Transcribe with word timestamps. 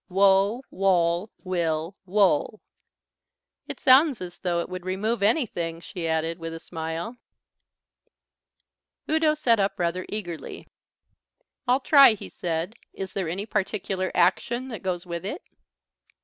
_Wo, 0.09 0.63
woll, 0.71 1.29
will, 1.43 1.95
wole." 2.07 2.59
"It 3.67 3.79
sounds 3.79 4.19
as 4.19 4.39
though 4.39 4.59
it 4.61 4.67
would 4.67 4.83
remove 4.83 5.21
anything," 5.21 5.79
she 5.79 6.07
added, 6.07 6.39
with 6.39 6.55
a 6.55 6.59
smile. 6.59 7.17
Udo 9.07 9.35
sat 9.35 9.59
up 9.59 9.77
rather 9.77 10.07
eagerly. 10.09 10.65
"I'll 11.67 11.81
try," 11.81 12.15
he 12.15 12.29
said. 12.29 12.73
"Is 12.93 13.13
there 13.13 13.29
any 13.29 13.45
particular 13.45 14.11
action 14.15 14.69
that 14.69 14.81
goes 14.81 15.05
with 15.05 15.23
it?" 15.23 15.43